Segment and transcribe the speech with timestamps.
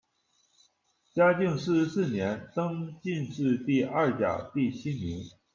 [1.13, 5.21] 嘉靖四十四年，登进士第二甲第七名。